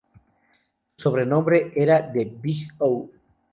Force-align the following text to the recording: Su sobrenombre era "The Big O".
Su 0.95 1.03
sobrenombre 1.11 1.73
era 1.75 2.11
"The 2.11 2.25
Big 2.41 2.73
O". 2.79 3.07